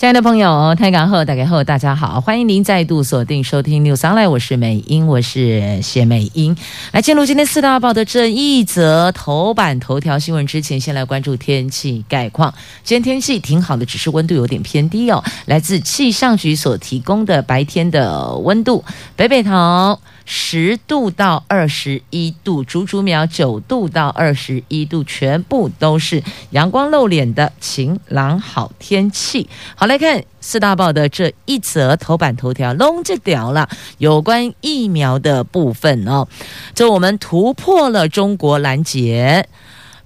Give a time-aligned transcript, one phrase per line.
[0.00, 6.56] 亲爱的朋友，台港后大家好，大家好，欢迎您再度锁定收听 News Online，我是美英，我是谢美英。
[6.92, 12.54] 来进入今天四大报的这一则头版头条新闻之前，先来关注天气概况。
[12.82, 15.22] 今天天气挺好的，只是温度有点偏低哦。
[15.44, 18.82] 来自气象局所提供的白天的温度，
[19.16, 20.00] 北北桃。
[20.32, 29.48] 十度到二十一度，竹竹苗九度到二十一度，全部都是阳光露脸的晴朗好天气。
[29.74, 36.28] 好，来看四大报的这一则头版头条，弄这条了，有关疫苗的部分哦。
[36.76, 39.48] 这我们突破了中国拦截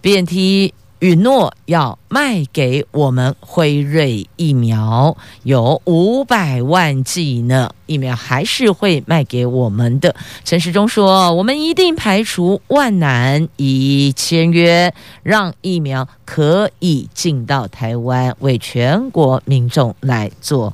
[0.00, 0.72] ，BNT。
[1.04, 10.16] 允诺要卖给我们辉瑞疫苗，有五百万剂呢，疫苗还是会卖给我们的。
[10.46, 20.72] 陈时中说：“我们一定排除万难，以签约让疫苗可以进到台湾，为全国民众来做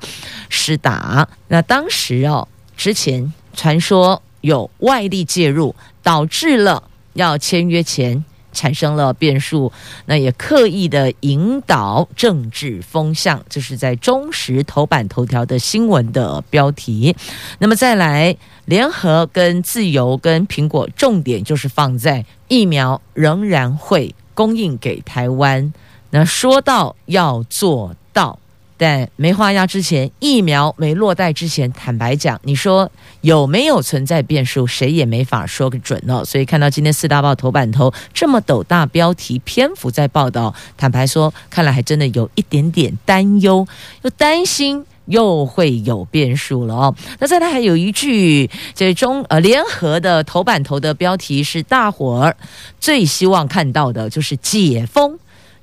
[0.48, 6.84] 施打。”那当时哦，之前传说有外力介入，导致了
[7.14, 8.24] 要签约前。
[8.52, 9.70] 产生了变数，
[10.06, 17.14] 那也刻意的引导政治风向，这是在中时头版头条的新闻的标题。
[17.60, 25.72] 那么再来，联合跟自由跟苹果，重点就是放在疫苗仍然会供应给台湾。
[26.10, 28.39] 那说到要做到。
[28.80, 36.24] 但没画押之前，疫苗没落袋之前，坦白讲，你说有没有存在变数，谁也没法说个准哦。
[36.24, 43.68] 所以看到今天四大报头版头这么斗大标题篇幅在报道，坦白说，看来还真的有一点点担忧，
[44.00, 46.94] 又担心又会有变数了哦。
[47.18, 52.34] 那再来还有一句，这中呃联合的头版头的标题是大伙儿
[52.80, 55.18] 最希望看到的就是解封。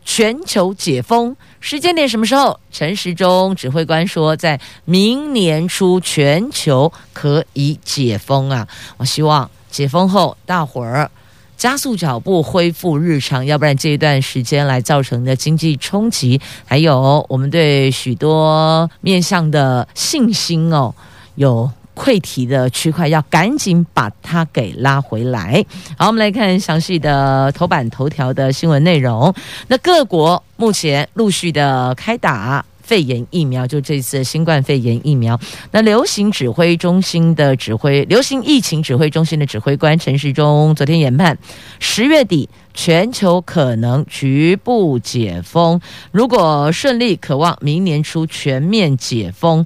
[0.09, 1.36] 全球解封
[1.69, 2.57] 时间点什么时候？
[2.72, 8.66] 陈时中指挥官说，在明年初全球可以解封啊！
[8.95, 11.11] 我希望解封后大伙儿
[11.57, 20.95] 加速脚步恢复日常，要不然这一段时间来造成的经济冲击，还有我们对许多面向的信心哦，
[21.35, 21.69] 有。
[21.97, 25.66] 溃堤的区块要赶紧把它给拉回来。
[25.97, 29.34] 好，我们来看详细的头版头条的新闻内容。
[29.68, 35.38] 那各国目前陆续的开打肺炎疫苗，就这次新冠肺炎疫苗。
[35.72, 41.38] 那流行指挥中心的指挥，流行疫情指挥中心的指挥官陈时中昨天研判，
[41.79, 45.81] 十月底全球可能局部解封，
[46.12, 49.66] 如果顺利，可望明年初全面解封。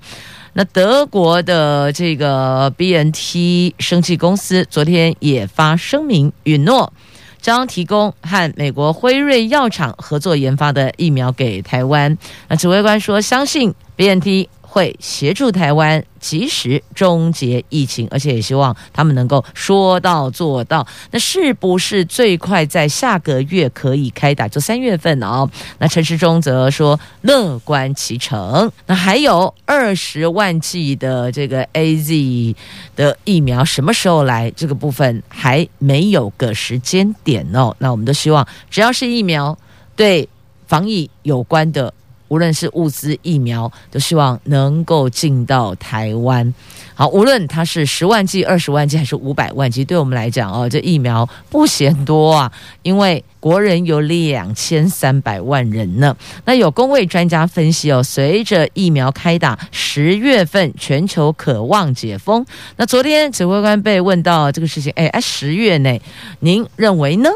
[0.53, 6.91] 那德国的这个 BNT 生技公司昨天也发声明，允诺
[7.39, 12.17] 将提供和美国辉瑞药厂合作研发的疫苗给台湾。
[12.47, 14.47] 那指挥官说，相信 BNT。
[14.71, 20.87] 会协助台湾及时终结疫情，而且也希望他们能够说到做到。
[21.11, 24.47] 那是不是最快在下个月可以开打？
[24.47, 25.49] 就三月份哦。
[25.79, 28.71] 那陈时中则说乐观其成。
[28.85, 32.55] 那还有二十万剂的这个 AZ
[32.95, 34.49] 的疫苗什么时候来？
[34.51, 37.75] 这个部分还没有个时间点哦。
[37.79, 39.57] 那我们都希望只要是疫苗
[39.97, 40.29] 对
[40.65, 41.93] 防疫有关的。
[42.31, 46.53] 无论是物资、疫苗，都希望能够进到台湾。
[46.93, 52.49] 好，无论它是十万剂、二十万剂还是五百万剂，对我们来讲哦，这疫苗不嫌多啊，
[52.83, 56.15] 因为国人有两千三百万人呢。
[56.45, 62.45] 那有公卫专家分析哦，随着疫苗开打，十月份全球可望解封。
[62.77, 66.01] 那昨天指挥官被问到这个事情，哎哎，十月内，
[66.39, 67.29] 您认为呢？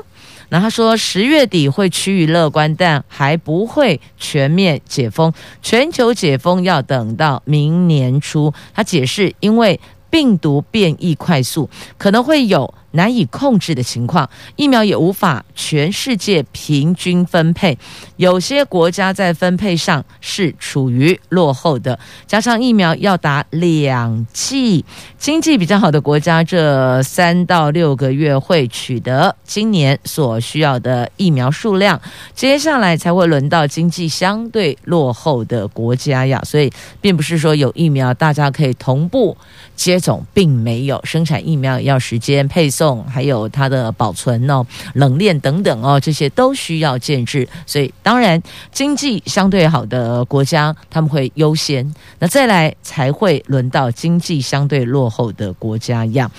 [0.62, 5.34] 他说十月底会趋于乐观，但还不会全面解封。
[5.62, 8.54] 全球解封要等到明年初。
[8.74, 12.74] 他解释，因为病毒变异快速，可能会有。
[12.96, 17.78] 难以控制的情况，疫苗也无法全世界平均分配，
[18.18, 22.00] 有些国家在分配上是处于落后的。
[22.26, 24.84] 加上疫苗要打两剂，
[25.18, 32.02] 经济比较好的国家，这三到六个月会取得今年所需要的疫苗数量，
[32.34, 36.42] 接下来才会轮到经济相对落后的国家呀。
[36.46, 36.72] 所以，
[37.02, 39.38] 并不是说有疫苗大家可以同步
[39.76, 42.85] 接种，并没有生产疫苗要时间配送。
[43.10, 47.48] 还有它的保存哦、冷链等等哦，这些都需要建制。
[47.66, 48.42] 所以当然，
[48.72, 56.30] 经济相对好的国家他们会优先，那再来才会轮到经济相对落后的国家样。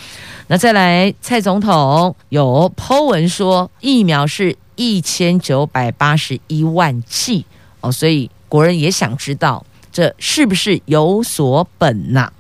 [0.49, 7.45] 那再来，蔡总统有 po 文说，疫苗是一千九百八十一万剂
[7.81, 12.33] 哦，所以国人也想知道这是不是有所本呐、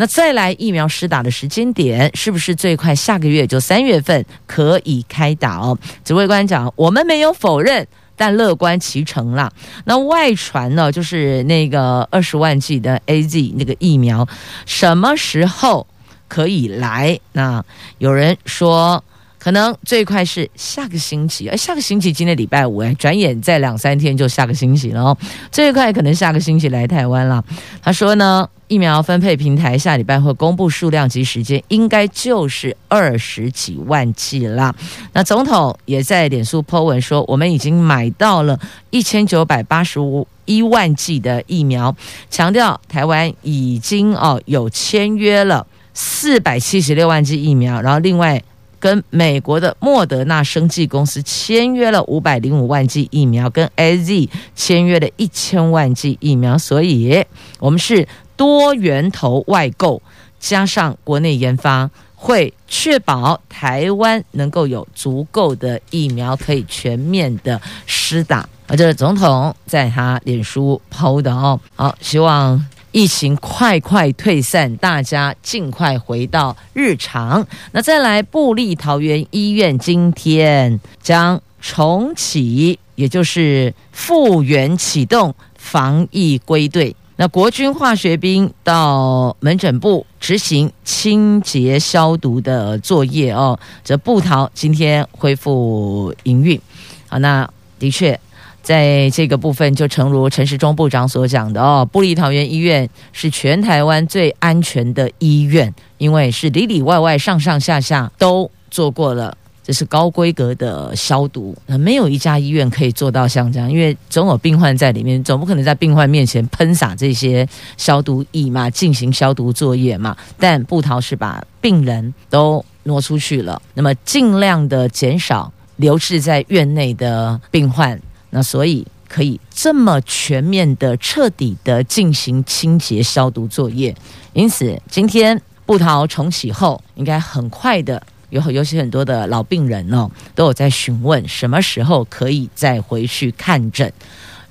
[0.00, 5.76] 那再来，疫苗施打的时间点是不是最快下个月就三月份可以开打哦？
[6.02, 7.86] 指挥官讲，我们没有否认，
[8.16, 9.52] 但乐观其成啦。
[9.84, 14.26] 那外传呢，就是那个二十万剂的 AZ 那个疫苗
[14.64, 15.86] 什么时候
[16.28, 17.20] 可以来？
[17.32, 17.62] 那
[17.98, 19.04] 有人说。
[19.40, 25.16] 可能最快是下个星期，哎，下个星期今天礼拜五，哎，转眼再两三天就下个星期了哦。
[25.50, 27.42] 最快可能下个星期来台湾了。
[27.82, 34.74] 他说呢，疫苗分配平台下礼拜会公布数量及时间，应该就是二十几万剂了。
[35.14, 38.60] 那总统也在脸书 po 文说，我们已经买到了
[38.90, 41.96] 一千九百八十五一万剂的疫苗，
[42.28, 48.42] 强调台湾已经哦有签约了四百七十六万剂疫苗，然后另外。
[48.80, 57.24] 跟美国的莫德纳生技公司签约了五百零五万剂疫苗，跟 AZ 签约了一千万剂疫苗，所以
[57.58, 60.00] 我们是多源头外购，
[60.40, 68.48] 加上国内研发，会确保台湾能够有足够的疫苗可以全面的施打。
[68.66, 72.64] 而这是总统在他脸书 PO 的哦，好，希望。
[72.92, 77.46] 疫情快快退散，大家尽快回到日常。
[77.72, 86.94] 那再来，布立桃园医院今天将重启，也就是复原启动防疫归队。
[87.16, 93.58] 那国军化学兵到门诊部执行清洁消毒的作业哦。
[93.84, 96.60] 这布桃今天恢复营运。
[97.08, 97.48] 好，那
[97.78, 98.18] 的确。
[98.62, 111.56] 在这个部分，就诚如陈时中部长所讲的哦，布利桃园医院是全台湾最安全的医院，因为是里里外外、上上下下都做过了，这是高规格的消毒。
[111.66, 120.16] 那没有一家医院可以做到像这样，因为总有病患在里面，总不可能在病患面前喷洒这些消毒液嘛，进行消毒作业嘛。
[120.38, 127.98] 但布桃是把病人都挪出去了，那么尽量的减少留置在院内的病患。
[128.30, 133.94] 那所以可以这么全面的、彻底的进行清洁消毒作业，
[134.32, 143.92] 因此今天布桃重启后，应该很快的，有尤其很多的老病人哦，都有在询问什么时候可以再回去看诊，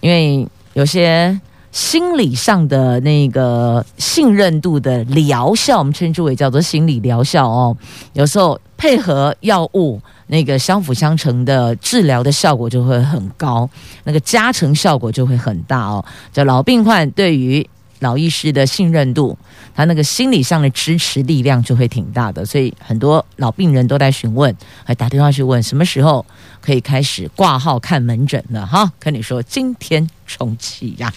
[0.01, 1.39] 因为有些
[1.71, 7.75] 心理上的那个信任度的疗效，我们称之为叫做心理疗效哦，
[8.13, 10.01] 有时候配合药物。
[10.31, 13.67] 那个相辅相成的治疗的效果就会很高，
[14.03, 16.05] 那个加成效果就会很大哦。
[16.31, 17.67] 叫老病患对于
[17.97, 19.35] 老医师的信任度，
[19.73, 26.23] 他那个心理上的支持力量就会挺大的，所以很多老病人都在询问，还打电话去问什么时候
[26.61, 28.93] 可以开始挂号看门诊了哈。
[28.99, 31.11] 跟你说，今天重启呀。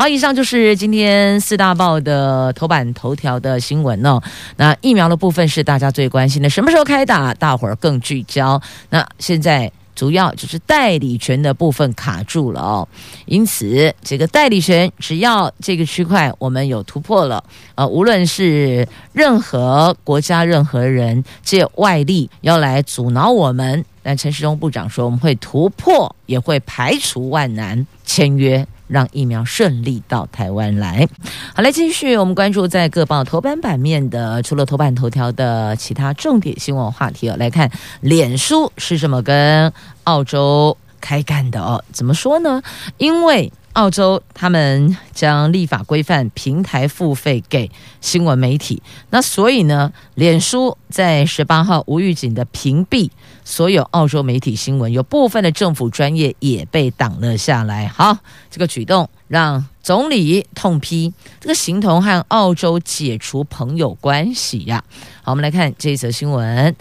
[0.00, 4.18] 好，以上就是今天四大报的头版头条的新闻哦。
[4.56, 7.34] 那疫苗的部分是大家最关心的，什么时候开打？
[7.34, 8.58] 大伙儿更聚焦。
[8.88, 12.88] 那现在主要就是代理权的部分卡住了哦。
[13.26, 28.66] 因此，这个代理权只要这个区块我们有突破了，呃，无论是任何国家、任何人借外力要来阻挠我们，但陈时中部长说我们会突破，也会排除万难签约。
[28.90, 31.08] 让疫苗顺利到台湾来。
[31.54, 37.36] 好，来继续我们关注在各报头版版面的，除了头版头条的其他重点新闻话题哦。
[37.38, 37.70] 来看，
[38.00, 39.72] 脸书是这么跟
[40.04, 41.82] 澳洲开干的哦？
[41.92, 42.60] 怎么说呢？
[42.98, 43.52] 因为。
[43.80, 47.70] 澳洲他们将立法规范平台付费给
[48.02, 53.08] 新闻媒体，那所以呢，脸书在十八号无预警的屏蔽
[53.42, 57.88] 所有澳洲媒体新闻，有部分的政府专业也被挡了下来。
[57.88, 58.18] 好，
[58.50, 64.84] 这个举动让总理痛批，这个形同和澳洲解除朋友关系呀。
[65.22, 66.76] 好，我们来看这一则新闻。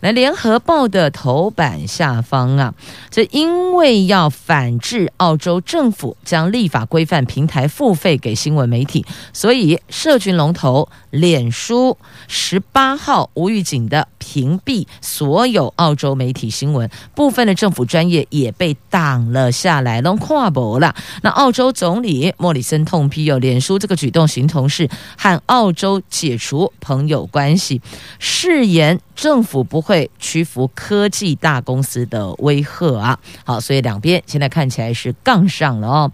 [0.00, 2.72] 来，《联合报》的头版下方啊，
[3.10, 20.94] 这因为要反制澳洲政府将立法规范平台付费给新闻媒体，所以社群龙头脸书十八号无预警的屏蔽所有澳洲媒体新闻，部分的政府专业也被挡了下来，拢看不了。
[21.22, 27.82] 那澳洲总理莫里森痛批，有脸书这个举动形同是和澳洲解除朋友关系，
[28.20, 29.00] 誓言。
[29.18, 33.18] 政府不会屈服科技大公司的威吓啊。
[33.44, 36.12] 好，所以两边现在看起来是杠上了哦。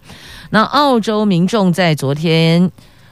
[0.49, 2.71] 那澳洲民众在昨天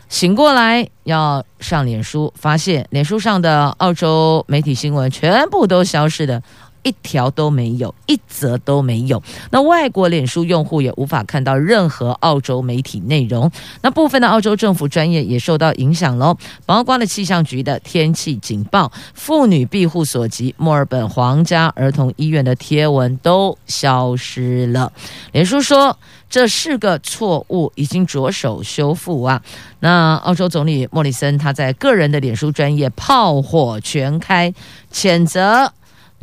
[0.09, 6.41] 醒过来要上脸书，发现脸书上的澳洲媒体新闻全部都消失的。
[6.83, 9.21] 一条都没有，一则都没有。
[9.49, 13.49] 那外国脸书用户也无法看到任何澳洲媒体内容。
[13.81, 24.91] 那部分的澳洲政府专业也受到影响喽，包括了气象局的天气警报、妇女庇护所及墨尔本皇家儿童医院的贴文都消失了。
[25.31, 25.97] 脸书说
[26.29, 29.41] 这是个错误，已经着手修复啊。
[29.79, 34.53] 那澳洲总理莫里森他在个人的脸书专业炮火全开，
[34.91, 35.71] 谴责。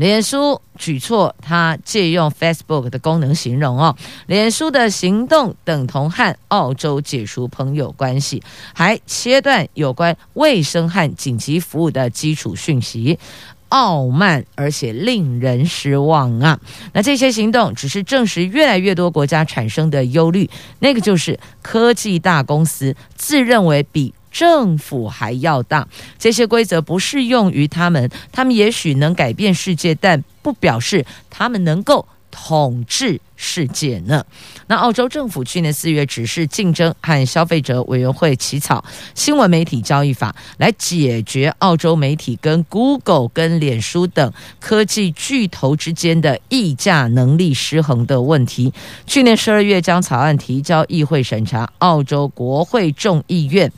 [0.01, 3.95] 脸书举措，他借用 Facebook 的功能形容哦，
[4.27, 8.43] 脸书的行动等同和澳洲解除朋友关系，
[8.73, 13.19] 还切断有关卫生和紧急服务的基础讯息，
[13.69, 16.59] 傲慢而且令人失望啊！
[16.95, 24.15] 那这些行动只是证实越来越多国家产生的忧虑，那个就是科技大公司自认为比。
[24.31, 25.87] 政府还要大，
[26.19, 28.11] 这些规则不适用于他们。
[28.33, 34.25] 他们也许能改变世界，但不表示他们能够统治世界呢。
[34.69, 38.85] 那澳洲政府去年四月指示竞争和消费者委员会起草
[39.17, 48.73] 新闻媒体交易法，来解决澳洲媒体跟 Google、跟脸书等科技巨头之间的议价能力失衡的问题。
[49.07, 53.73] 去年十二月将草案提交议会审查，澳洲国会众议院。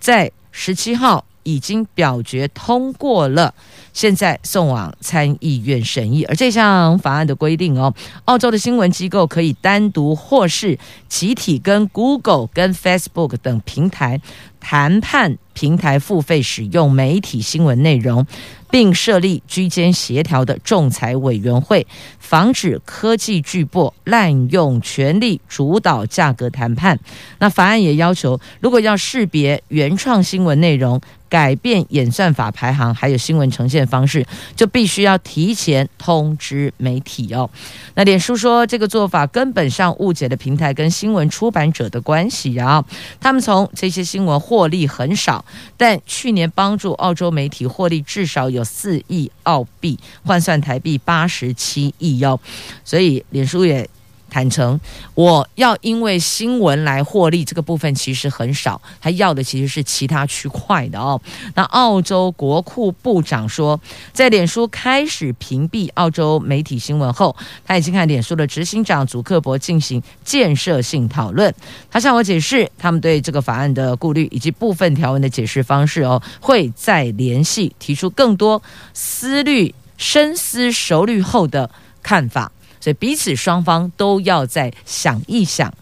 [0.00, 3.54] 在十七号已经表决通过了，
[3.92, 6.24] 现在送往参议院审议。
[6.24, 7.94] 而这项法案的规定哦，
[8.26, 10.78] 澳洲的新闻机构可以单独或是
[11.08, 14.20] 集体跟 Google、跟 Facebook 等平台
[14.60, 18.26] 谈判，平台付费使用媒体新闻内容。
[18.70, 21.86] 并设立居间协调的仲裁委员会，
[22.18, 26.98] 防止科技巨擘滥用权力主导价格谈判。
[27.38, 37.48] 那法案也要求，如果要识别原创新闻内容，改变演算法排行，还有新闻呈现方式，就必须要提前通知媒体哦。
[37.94, 42.84] 那脸书说，这个做法根本上误解了平台跟新闻出版者的关系啊。
[43.20, 45.44] 他们从这些新闻获利很少，
[45.76, 52.40] 但去年帮助澳洲媒体获利至少有四亿澳币，换算台币八十七亿哟。
[52.84, 53.88] 所以脸书也。
[54.30, 54.78] 坦诚，
[55.14, 61.20] 我要因为新闻来获利，这个部分其实很少，他要的其实是其他区块的哦。
[61.54, 63.80] 那澳洲国库部长说，
[64.12, 71.52] 在脸书开始屏蔽澳洲媒体新闻后，他已经和脸书的执行长祖克伯进行建设性讨论。
[71.90, 81.70] 他向我解释，他们对这个法案的顾虑以及部分条文的解释方式哦，会再联系，提出更多思虑、深思熟虑后的
[82.02, 82.52] 看法。
[82.94, 85.72] 彼此双方都要再想一想。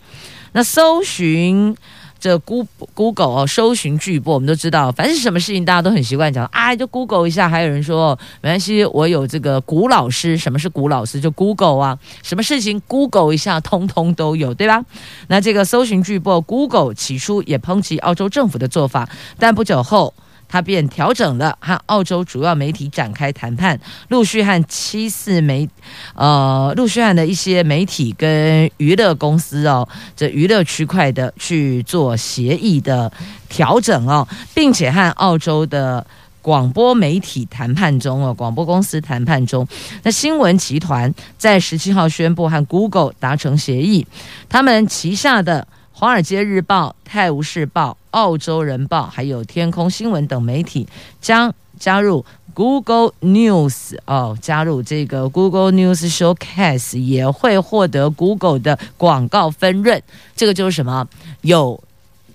[0.52, 1.76] 那搜寻
[2.18, 7.48] 这 Google Google 哦，搜寻巨擘，我们都知道，凡是什么事情大家都很习惯讲啊，就 Google 一下。
[7.48, 10.36] 还有人说没关系，我有这个古老师。
[10.36, 11.20] 什么是古老师？
[11.20, 14.82] 就 Google 啊，什么事情 Google 一下，通通都有，对吧？
[15.28, 19.08] 那这个搜寻巨擘 Google 起初也抨击澳洲政府的做法，
[19.38, 20.14] 但不久后。
[20.48, 25.68] 他便调整了和澳洲主要媒体展开谈判，陆续和七四媒，
[26.14, 29.86] 呃，陆续和的一些媒体跟娱乐公司哦，
[30.16, 33.12] 这娱乐区块的去做协议的
[33.48, 36.06] 调整哦，并且和澳洲的
[36.40, 39.66] 广播媒体谈判中哦，广播公司谈判中，
[40.04, 44.06] 那新闻集团在十七号宣布和 Google 达成协议，
[44.48, 45.66] 他们旗下的。
[45.98, 50.86] 《华尔街日报》、《泰晤士报》、《澳洲人报》还有《天空新闻》等媒体
[51.22, 52.22] 将加入
[52.52, 60.02] Google News 哦，加入这个 Google News Showcase 也会获得 Google 的广告分润。
[60.34, 61.08] 这个就是什么？
[61.40, 61.82] 有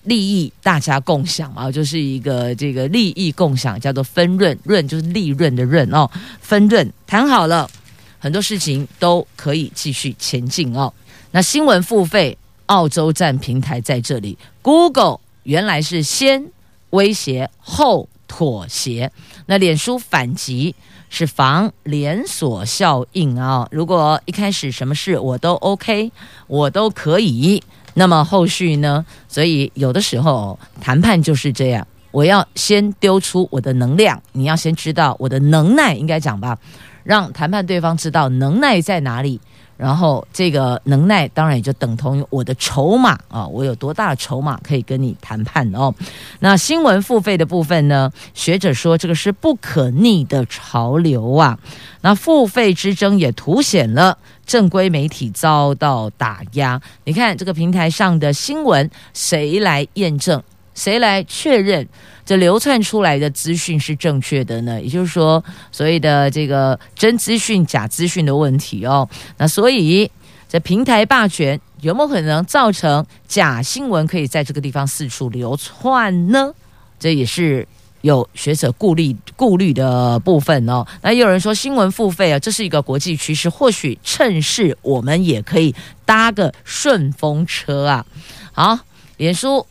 [0.06, 7.70] 利益大家共享啊，就是一个这个利益共享，叫做分润，润就是利润的润哦，分润谈好了，
[8.18, 10.92] 很多事情都可以继续前进哦。
[11.30, 12.36] 那新闻付费。
[12.72, 16.46] 澳洲站平台在这里，Google 原来是先
[16.92, 19.12] 威胁后妥协，
[19.46, 20.74] 那脸书反击
[21.10, 23.68] 是防连锁效应啊！
[23.72, 26.14] 如果一开始什么事我都 OK，
[26.48, 27.62] 我都可以，
[27.96, 29.06] 那么后续呢？
[29.28, 36.58] 所以有的时候谈判就是这样，我要先丢出我的能量，你要先知道我的能耐，应该讲吧，
[37.04, 39.42] 让谈判对方知道能耐在哪里。
[39.82, 45.92] 然后这个能耐当然也就等同于我的筹码啊，我有多大的筹码可以跟你谈判哦。
[46.40, 51.58] 那新闻付费的部分呢，学者说这个是不可逆的潮流啊。
[52.02, 56.80] 那付费之争也凸显了正规媒体遭到打压。
[57.06, 60.44] 你看这个平台上的新闻，谁来验证？
[60.74, 61.88] 谁来确认
[62.26, 64.82] 这流窜出来的资讯是正确的呢？
[64.82, 69.08] 也就是说，所谓的这个真资讯、假资讯的问题哦。
[69.38, 70.10] 那所以，
[70.48, 76.54] 这平台霸权有没有可能造成假新闻可以在这个地方四处流窜呢？
[77.00, 77.68] 这也是
[78.02, 80.86] 有学者顾虑顾虑的部分哦。
[81.02, 85.76] 那也有人说，新闻付费啊，这是一个国际趋势，或许趁势我们也可以
[86.06, 88.06] 搭个顺风车啊。
[88.54, 88.80] 好，
[89.18, 89.66] 脸书。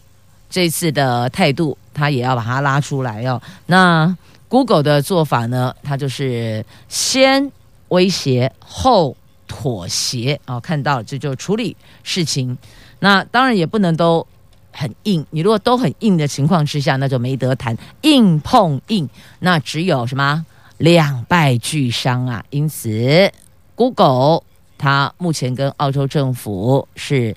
[0.51, 3.41] 这次的态度，他也要把它拉出来哦。
[3.67, 4.15] 那
[4.49, 5.73] Google 的做法呢？
[5.85, 7.53] 他就是先
[7.89, 9.17] 威胁后
[9.47, 10.59] 妥协、哦。
[10.59, 12.59] 看到这就处理事情。
[12.99, 14.27] 那当然也不能都
[14.73, 15.25] 很硬。
[15.31, 17.79] 你如果都很硬的情况之下，那就没得谈。
[18.03, 20.45] 硬碰硬，那只有什么
[20.79, 22.45] 两败俱伤啊。
[22.51, 23.33] 因此
[23.77, 24.43] ，Google
[24.77, 27.37] 它目前跟澳洲政府是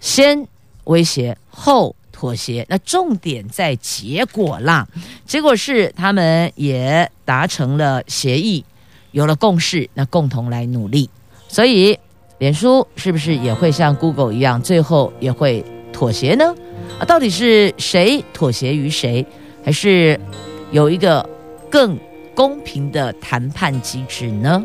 [0.00, 0.44] 先
[0.84, 1.94] 威胁后。
[2.22, 4.86] 妥协，那重点在结果啦。
[5.26, 8.64] 结果是他们也达成了协议，
[9.10, 11.10] 有了共识，那共同来努力。
[11.48, 11.98] 所以，
[12.38, 16.54] 脸书是不是也会像 Google 一样，最后也会妥协呢？
[17.00, 19.26] 啊，到底是谁妥协于谁，
[19.64, 20.20] 还是
[20.70, 21.28] 有一个
[21.68, 21.98] 更
[22.36, 24.62] 公平的谈判机制呢？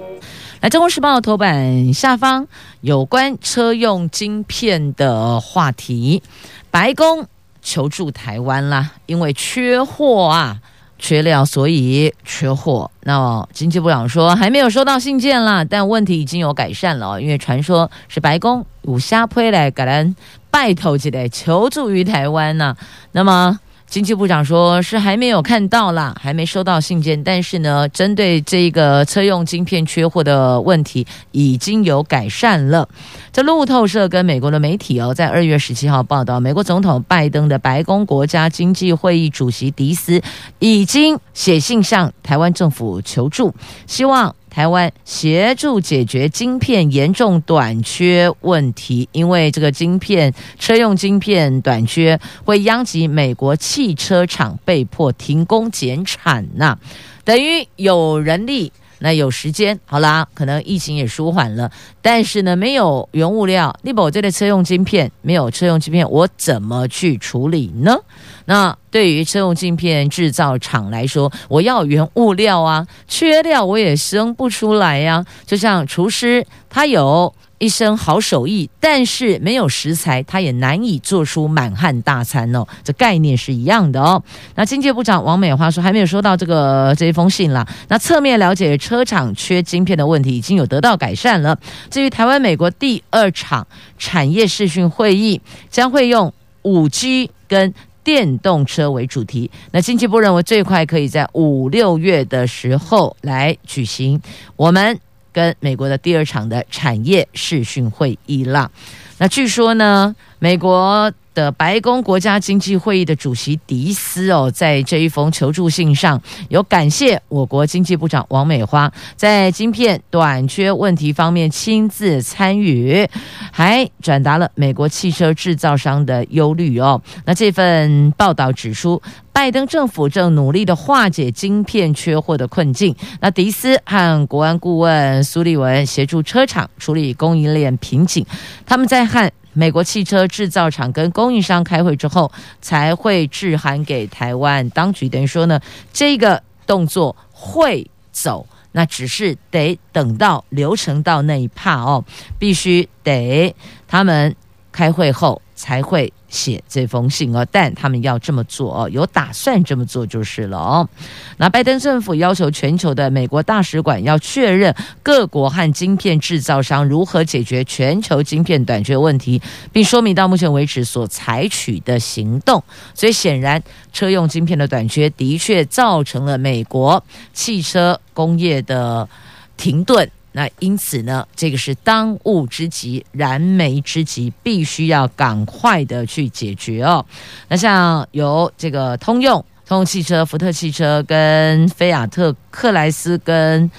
[0.61, 2.47] 来，《中国时报》头版下方
[2.81, 6.21] 有关车用晶片的话题，
[6.69, 7.25] 白宫。
[7.69, 10.57] 求助台湾啦，因为缺货啊，
[10.97, 12.89] 缺料，所以缺货。
[13.01, 20.15] 那经济部长说还没有收到信件啦，但问题已经有改善了，因为传说是白宫有下批来给人
[20.49, 22.77] 拜托起来求助于台湾呢、啊。
[23.11, 23.59] 那么。
[23.87, 27.23] 经济部长说：“是还没有看到啦，还没收到信件。
[27.23, 32.87] 但是呢，针对这个车用晶片缺货的问题，已经有改善了。
[33.31, 40.21] 这路透社跟美国的媒体哦，在二月十七号报道，美国总统拜登的白宫国家经济会议主席迪斯
[40.59, 43.55] 已经写信向台湾政府求助，
[43.87, 56.75] 希望。”台湾协助解决晶片严重短缺问题，因为这个晶片车用晶片短缺会殃及美国汽车厂被迫停工减产呐、
[57.23, 58.73] 等于有人力。
[58.99, 67.97] 那有时间好啦，可能疫情也舒缓了，但是呢，没有原物料，你把我这类车用晶片没有车用晶片，我怎么去处理呢？
[68.45, 75.25] 那对于车用晶片制造厂来说，我要原物料啊，缺料我也生不出来呀、啊。
[75.45, 77.33] 就像厨师，他有。
[77.59, 82.65] 一身好手艺，但是没有食材，他也难以做出满汉大餐哦。
[82.83, 84.21] 这概念是一样的哦。
[84.55, 87.67] 那经济部长王美花说，还没有收到这个这一封信啦。
[87.87, 91.57] 那侧面了解车厂缺晶片的问题已经有得到改善了。
[91.89, 93.65] 至于台湾美国第二场
[93.97, 95.41] 产业视讯会议，
[95.71, 99.49] 将会用五 G 跟电动车为主题。
[99.71, 104.21] 那经济部认为最快可以在五六月的时候来举行。
[104.55, 104.99] 我们。
[105.37, 108.71] 跟美国的第二场的产业视讯会议了。
[109.19, 116.19] 那据说呢，美国的白宫国家经济会议的主席迪斯哦，在这一封求助信上
[116.49, 123.07] 有感谢我国经济部长王美花在晶片短缺问题方面亲自参与，
[123.51, 126.99] 还转达了美国汽车制造商的忧虑哦。
[127.25, 128.99] 那这份报道指出，
[129.31, 132.95] 拜登政府正努力的化解晶片缺货的困境。
[133.21, 138.25] 那迪斯和国安顾问苏利文协助车厂处理供应链瓶颈，
[138.65, 139.31] 他们在和。
[139.57, 145.09] 美国汽车制造厂跟供应商开会之后，才会致函给台湾当局。
[145.09, 145.59] 等于说呢，
[145.91, 152.05] 这个动作会走，那只是得等到流程到那一趴哦，
[152.37, 153.55] 必须得
[153.87, 154.35] 他们
[154.71, 156.13] 开会后才会。
[156.29, 160.89] 写这封信哦，但他们要这么做哦，有打算这么做就是了哦。
[161.37, 172.63] 那拜登政府要求全球的美国大使馆要确认各国和晶片制造商如何解决全球晶片短缺问题，并说明到目前为止所采取的行动。
[172.93, 173.61] 所以显然，
[173.93, 179.07] 车用晶片的短缺的确造成了美国汽车工业的
[179.55, 180.09] 停顿。
[180.37, 187.03] 那因此呢，这个是当务之急、燃眉之急，必须要赶快的去解决哦。
[187.47, 193.71] 那像由这个通用、通用汽车、福特汽车跟菲亚特克莱斯跟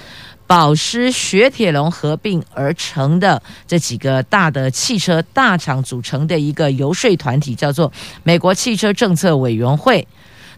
[0.48, 7.92] 保时、雪铁龙合并而成的这几个大的汽车大厂组成的一个游说团体，叫做
[8.24, 10.04] 美国汽车政策委员会。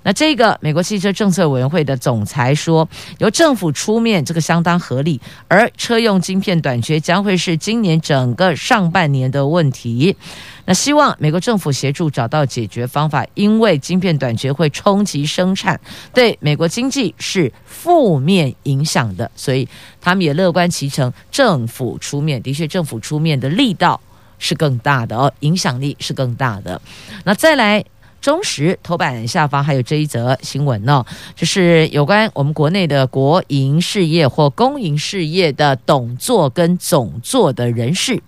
[0.03, 5.21] 那这个美国汽车政策委员会的总裁说，由政府出面，这个相当合理。
[5.47, 10.17] 而车用晶片短缺将会是今年整个上半年的问题。
[10.65, 15.79] 那希望美国政府协助找到解决方法，因为晶片短缺会冲击生产，
[16.15, 19.31] 对美国经济是负面影响的。
[19.37, 19.69] 所以
[20.01, 24.01] 他们也乐观其成，政府出面，的确政府出面的力道
[24.39, 26.81] 是更大的哦，影响力是更大的。
[27.25, 27.85] 那再来。
[28.21, 38.23] 中时头版下方还有这一则新闻呢、哦，就是有关我们国内的国营事业或公营事业的董座跟总座的人事。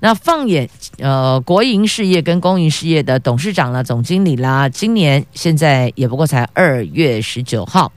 [0.00, 7.90] 那放眼呃国营事业跟公营事业的董事长啦、总经理啦，今年现在也不过才二月十九号，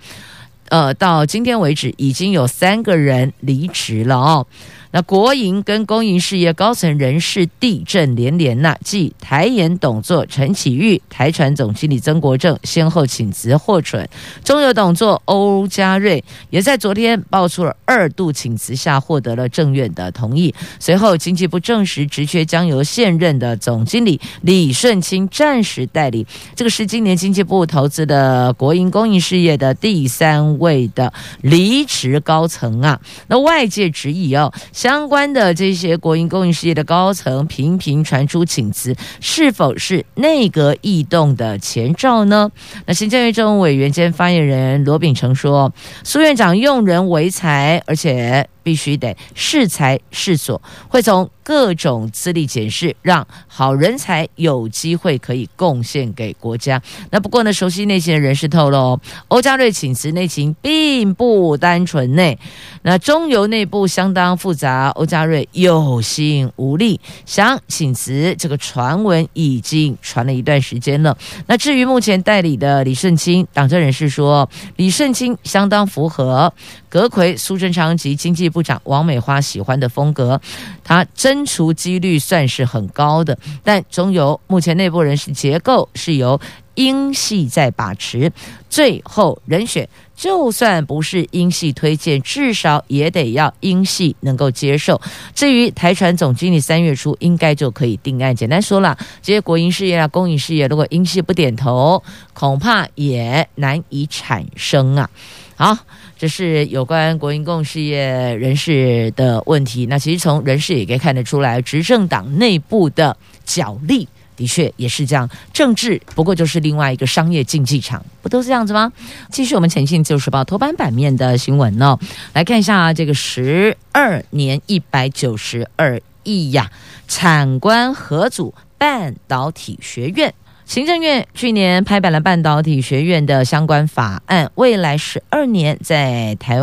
[0.70, 4.48] 呃，到今天为止已经有三个人离职了哦。
[4.94, 14.06] 那国营跟公营事业高层人士地震连连呐，继台盐董座陈启玉、台船总经理曾国正先后请辞获准，
[14.44, 20.54] 中油董座欧家瑞也在昨天爆出了二度请辞下获得了政院的同意。
[20.78, 26.28] 随后经济部证实职缺将由现任的总经理李顺清暂时代理。
[26.54, 33.00] 这个是今年经济部投资的国营公营事业的第三位的离职高层啊。
[33.28, 34.52] 那外界质疑哦。
[34.82, 42.50] 相关的这些国营公营事业的高层频频传出请辞，是否是内阁异动的前兆呢？
[42.88, 45.72] 那行政院政务委员兼发言人罗秉成说，
[46.04, 48.50] 苏院长用人为才，而且。
[48.64, 56.82] 必须得适才适所，会从各种资历检视，让好人才有机会可以贡献给国家。
[57.10, 62.38] 那不过呢，熟悉内情的人士透露，欧家瑞请辞内情并不单纯内。
[62.84, 71.18] 那中油内部相当复杂，欧家瑞有心无力，想请辞这个传闻已经传了一段时间了。
[71.48, 74.48] 那至于目前代理的李顺清，党政人士说，
[74.78, 76.54] 李顺清相当符合
[76.88, 80.40] 阁揆苏贞昌及经济部长王美花喜欢的风格，
[80.84, 83.38] 他真除几率算是很高的。
[83.64, 86.40] 但中油目前内部人事结构是由
[86.76, 88.32] 英系在把持，
[88.70, 95.00] 最后人选就算不是英系推荐，至少也得要英系能够接受。
[95.34, 98.36] 至于台船总经理，三月初应该就可以定案。
[98.36, 102.02] 简单说了，这些国营事业啊、公营事业，如果英系不点头，
[102.34, 105.10] 恐怕也难以产生啊。
[105.56, 105.78] 好。
[106.22, 108.06] 这是有关国营公事业
[108.36, 109.88] 人士的问题。
[109.88, 115.28] 那其实从人事也可以看得出来，执政党内部的角力的确也是这样。
[115.52, 118.94] 政治不过就是另外一个商业竞技场，不都是这样子吗？
[119.32, 121.98] 继续我们前进《自由时报》头版版面的新闻呢，
[122.34, 126.70] 来看一下这个十二年一百九十二亿呀，
[127.08, 130.32] 产官合组半导体学院。
[130.66, 136.60] 行政院去年拍板了半导体学院的相关法案，未来十二年在台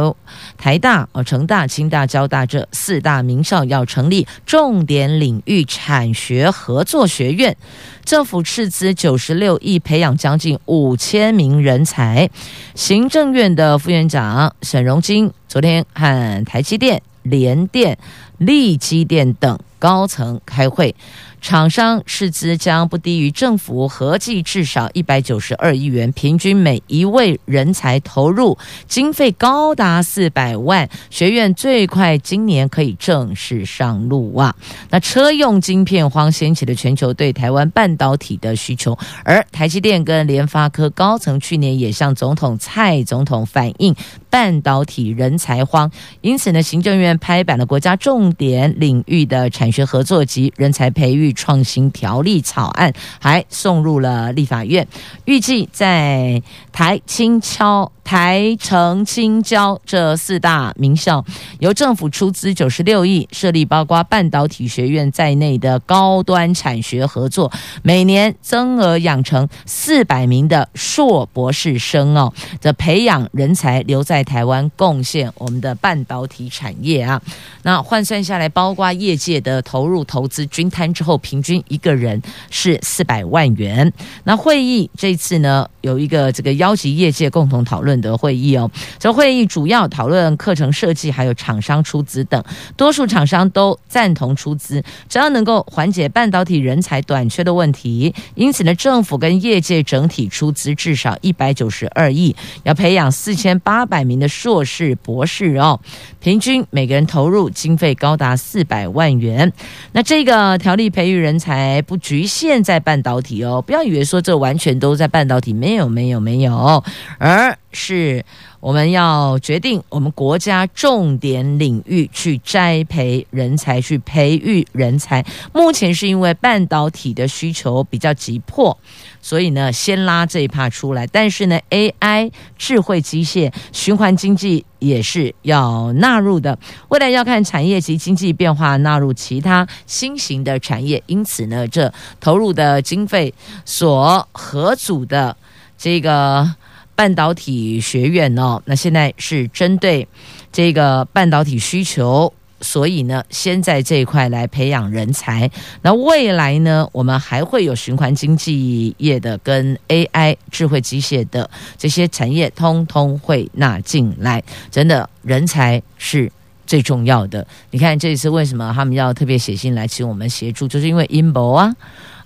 [0.57, 7.55] 台大、哦成大、清大、交大这四大名校要成立重点领域产学合作学院，
[8.03, 12.31] 政府斥资九十六亿培养将近五千名人才。
[12.75, 17.99] 行政院的副院长沈荣金昨天和台积电、联电、
[18.39, 20.95] 力积电等高层开会。
[21.41, 30.89] 厂商斥资将不低于政府合计至少一百九十二亿元，平均每一位人才投入经费高达四百万。
[31.11, 34.55] 学院最快今年可以正式上路啊！
[34.91, 43.95] 那车用晶片荒掀起了全球对台湾半导体的需求，而台积电跟联发科高层去年也向总统蔡总统反映
[44.29, 51.28] 半导体人才荒，因此呢，行政院拍板了国家重点领域的产学合作及人才培育。
[51.33, 54.87] 创新条例草案还送入了立法院，
[55.25, 61.23] 预计在台清敲、台成青交这四大名校，
[61.59, 77.21] 由政府出资九十六亿设立，包括半导体学院在内的高端产学合作，每年增额养成四百名的硕博士生哦，的培养人才留在台湾，贡献我们的半导体产业啊。
[77.65, 81.19] 那换算下来，包括业界的投入投资均摊之后。
[81.19, 83.93] 平均一个人是四百万元。
[84.23, 88.71] 那会议这次呢，有一个这个邀集业界共同讨论的会议哦。
[88.99, 92.43] 这会议主要讨论课程设计，还有厂商出资等。
[92.77, 98.15] 多数厂商都赞同出资，只要能够缓解半导体人才短缺的问题。
[98.35, 105.81] 因此呢，政府跟业界整体出资至少一百九十二亿，要培养四千八百名的硕士、博士哦，
[106.21, 109.53] 平均每个人投入经费高达四百万元。
[109.93, 116.83] 那这个条例培育人才不局限在半导体哦，不要以为说这完全都在半导体，没有，没有，没有，
[117.19, 118.25] 而是。
[118.61, 125.25] 我们要决定我们国家重点领域去栽培人才，去培育人才。
[125.53, 128.77] 目前是因为半导体的需求比较急迫，
[129.23, 131.07] 所以呢，先拉这一趴出来。
[131.07, 136.59] 但是呢，AI、智慧机械、循环经济也是要纳入的。
[136.89, 141.01] 未来要看产业及经济变化，纳入其他新型的产业。
[141.07, 143.33] 因此呢，这投入的经费
[143.65, 145.37] 所合组的
[145.79, 146.57] 这个。
[146.99, 150.09] 半导体学院哦，那现在是针对
[150.51, 155.49] 这个半导体需求，所以呢，先在这一块来培养人才。
[155.83, 164.43] 那未来呢，我们还会有循环经济业的跟 AI 智慧机械的这些产业，通通会纳进来。
[164.69, 166.29] 真的，人才是
[166.67, 167.47] 最重要的。
[167.71, 171.73] 你看这一次为什么他们要特别写信来请我们协助，就是因为 Inbo 啊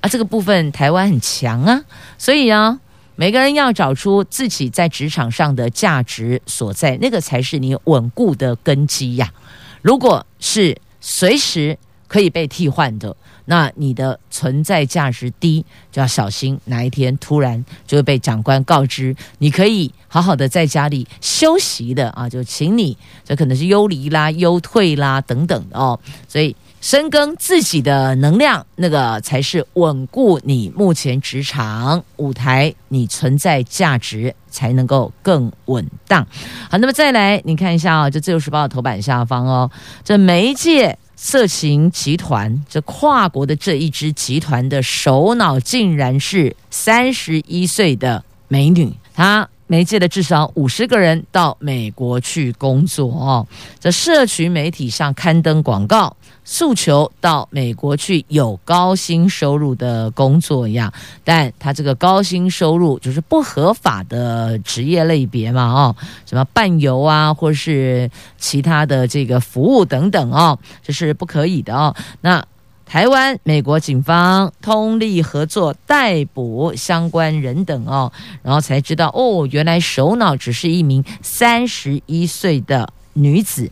[0.00, 1.82] 啊，这个部分台湾很强啊，
[2.16, 2.78] 所以啊。
[3.22, 9.32] 每个人要找出自己在职场上的价值所在，那个才是你稳固的根基呀。
[9.80, 26.56] 如果是随时可以被替换的，那你的存在价值低，就要小心哪一天突然就会被长官告知，你可以好好的在家里休息的啊，就请你，这可能是优离啦、优退啦等等的哦，所以。
[26.82, 36.26] 深耕自己的能量，那个才是稳固你目前职场舞台，你存在价值才能够更稳当。
[36.68, 39.70] 好，那么再来，你看一下啊、哦，这《自由时报》的头版下方哦，
[40.02, 49.48] 这媒介色情集团，这跨国的这一支集团的首脑，竟然是三十一岁的美女，她。
[49.68, 53.46] 媒介的至少五十个人到美国去工作哦，
[53.78, 56.14] 在社群媒体上刊登广告，
[56.44, 60.92] 诉求到美国去有高薪收入的工作一样，
[61.24, 71.94] 但他这个高薪收入就是不合法的职业类别嘛哦，什么伴游啊，或是其他的这个服务等等哦，这是不可以的哦。
[72.20, 72.44] 那。
[72.84, 83.70] 台湾、美国警方通力合作逮捕相关人等哦，然后才知道哦，原来首脑只是一名三十一岁的女子，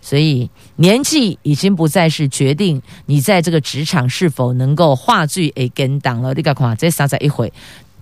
[0.00, 6.32] 所以年纪已经不再是决定你在这个职场是否能够化罪诶跟党了。
[6.34, 7.52] 你看看这啥子一回？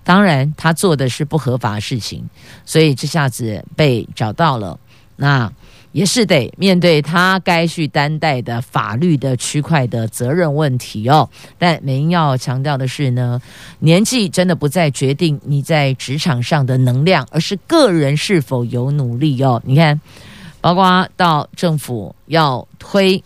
[0.03, 2.23] 当然，他做的是不合法的事情，
[2.65, 4.79] 所以这下子被找到了。
[5.15, 5.51] 那。
[5.93, 11.27] 也是得面对他该去担待的法律的区块的责任问题哦。
[11.57, 13.41] 但美英要强调的是呢，
[13.79, 19.59] 年纪真的不再决定你在职场上的能量，而是个人是否有努力哦。
[19.65, 19.99] 你看，
[20.67, 23.23] 包括到政府要推。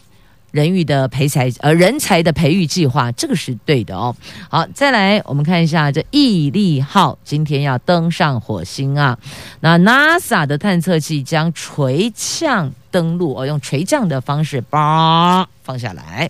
[0.52, 4.14] 人育的培才，呃，人才的培育计划，这个是对的哦。
[4.50, 9.18] 好，再来我们看一下这毅力号今天要登上火星啊。
[9.62, 16.30] 那 NASA 的探测器将垂降登陆，哦，用垂降的方式叭放下来。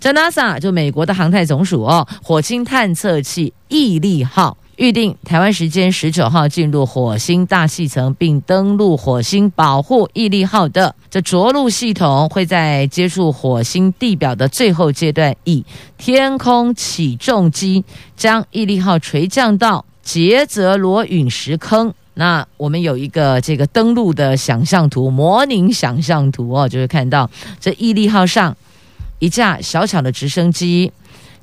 [0.00, 4.56] 这 NASA 就美国的航太总署哦，火星探测器毅力号。
[4.76, 15.64] 预定台湾时间十九号进入火星大气层并登陆火星，保护毅力号的这着陆系统会在接触火星地表的最后阶段，以
[15.96, 17.84] 天空起重机
[18.16, 21.94] 将毅力号垂降到杰泽罗陨石坑。
[22.14, 28.56] 那我们有一个这个登陆的想象图，模拟想象图哦，就会看到这毅力号上
[29.18, 30.92] 一架小小的直升机。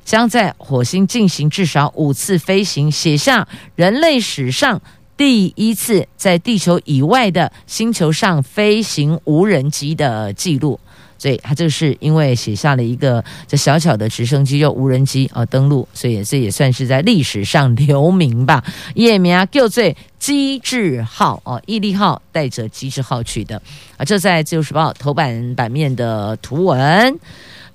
[0.03, 4.81] 将在火星进行至少五次飞行，写下人类史上
[5.15, 10.79] 第一次在地球以外的星球上飞行无人机的记录。
[11.17, 18.63] 所以，他这个是因为写下了一个这小巧的直升机又无人机啊登陆，所以这也算是在历史上留名吧。
[18.95, 19.83] 叶名啊，叫做
[20.17, 23.61] 机智号哦，毅力号带着机智号去的
[23.97, 24.03] 啊。
[24.03, 27.19] 这在《自由时报》头版版面的图文。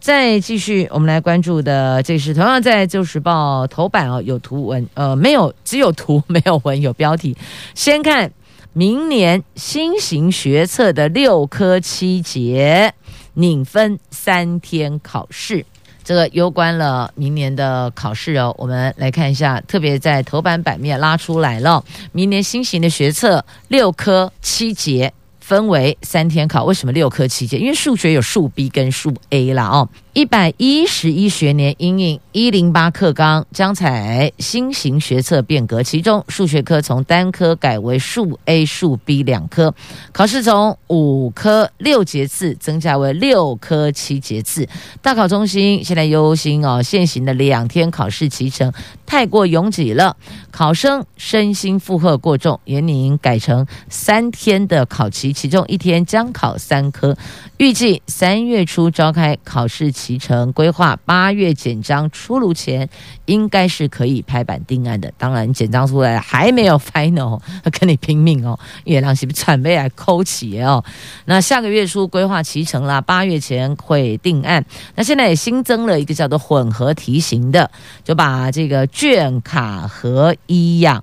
[0.01, 7.37] 再继续，我们来关注的，这是同样在《旧时报》头版哦，有图文，呃，没有，只有图没有文，有标题。
[7.75, 8.31] 先看
[8.73, 12.95] 明年新型学测的六科七节，
[13.35, 15.67] 拧分三天考试。
[16.05, 18.55] 这个攸关了明年的考试哦。
[18.59, 21.83] 我们来看一下，特别在头版版面拉出来了，
[22.13, 25.13] 明年新型的学测六科七节。
[25.47, 27.61] 分为三天考，为什么六科期间？
[27.61, 29.89] 因为数学有数 B 跟数 A 啦哦。
[30.17, 39.75] 一百一十一学年因应一零八课纲将采新型学测变革，其中数学科从单科改为数 A、数 B 两科，
[40.13, 44.67] 考试从五科六节次增加为六科七节次。
[45.03, 48.73] 大考中心现在忧心哦，现行的两天考试期程
[49.05, 50.17] 太过拥挤了，
[50.51, 57.15] 考生身心负荷过重，严拟改成三天的考期，其中一天将考三科，
[57.59, 60.06] 预计三月初召开考试期。
[60.07, 62.89] 期程规划八月简章出炉前，
[63.25, 65.13] 应该是可以拍板定案的。
[65.19, 67.41] 当然，简章出来还没有 final，
[67.77, 68.57] 跟你拼命哦。
[68.85, 70.85] 月亮是不是准备来抠起哦？
[71.25, 74.65] 那下个月初规划期程啦，八月前会定案。
[74.95, 77.69] 那现在也新增了一个叫做混合题型的，
[78.05, 81.03] 就把这个卷卡和一样。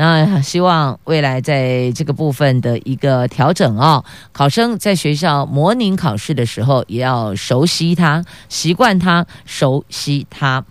[0.00, 10.64] 那希望未来在这个部分的一个调整哦，考生在学校模拟考试的时候也要熟悉它、习惯它、熟悉它。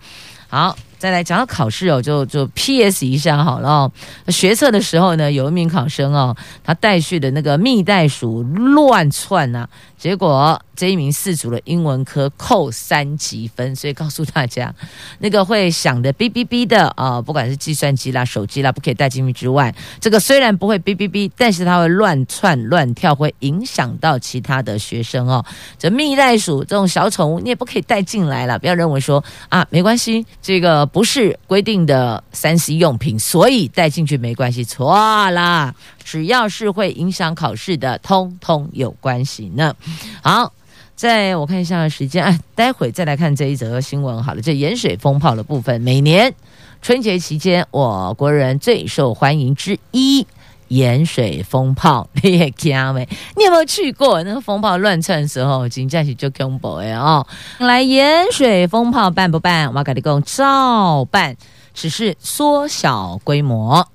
[0.48, 3.92] 好，再来讲到考试哦，就就 PS 一下好了哦。
[4.28, 10.62] 学测的时候呢，有一名考生哦，他带去的那个蜜袋鼠乱窜啊，结果。
[10.78, 14.72] 这一名四组的英文科扣三级分，所以告诉大家，
[15.18, 25.44] 那个会响的哔哔哔的啊、不管是计算机啦、手机啦，不可以带进去之外，这个虽然不会哔哔哔，但是它会乱窜乱跳，会影响到其他的学生哦。
[25.76, 35.74] 这蜜袋鼠这种小宠物，你也不可以带进来了，不要认为说啊没关系，这个不是规定的三 C 用品，所以带进去没关系，错啦，
[36.08, 39.74] 只要是会影响考试的，通通有关系呢。
[40.22, 40.52] 好。
[40.96, 44.20] 在我看一下时间，哎，待会再来看这一则新闻。
[44.20, 46.34] 好了，这盐水风炮的部分，每年
[46.82, 50.26] 春节期间，我国人最受欢迎之一
[50.66, 53.08] 盐水风炮，你也惊没？
[53.36, 55.68] 你有没有去过那个风炮乱窜的时候？
[55.68, 57.24] 真的是就恐怖哎哦！
[57.58, 59.72] 来盐水风炮办不办？
[59.72, 61.36] 我跟你讲，照办，
[61.74, 63.86] 只是缩小规模，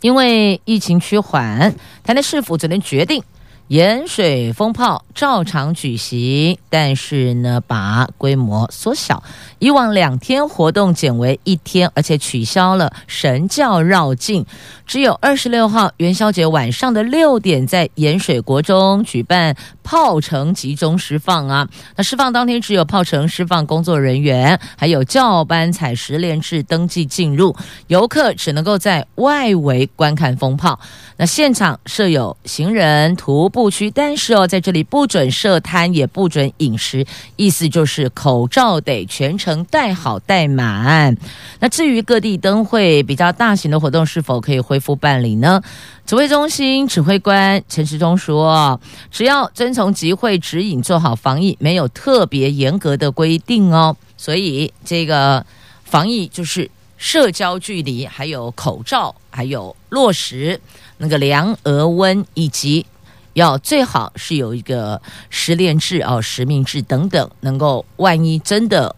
[0.00, 3.22] 因为疫情趋缓，台南市府只能决定。
[3.70, 9.22] 盐水风炮照常举行，但是呢，把规模缩小，
[9.60, 14.44] 以往两天活动减为一天，而且取消了神轿绕境，
[14.88, 19.54] 只有二十六号元宵节晚上的六点，在盐水国中举办
[19.84, 21.68] 炮城集中释放啊。
[21.94, 27.54] 那释放当天，只有炮城释放工作人员，还有教班采石联制登记进入，
[27.86, 30.80] 游客只能够在外围观看风炮。
[31.18, 33.59] 那现场设有行人徒步。
[33.60, 37.04] 不区，但是哦，在这里不准设摊，也不准饮食，
[37.36, 41.14] 意思就是口罩得全程戴好戴满。
[41.58, 45.60] 那至于各地灯会比较大型的活动是否可以恢复办理呢？
[46.06, 53.94] 指挥中心指挥官陈时中说，只要遵从集会指引，做好防疫，没有特别严格的规定哦。
[54.16, 55.44] 所以这个
[55.84, 60.58] 防疫就是社交距离，还有口罩，还有落实
[60.96, 62.86] 那个量额温以及。
[63.34, 68.94] 要最好是有一个实联制哦，实名制等等，能够万一真的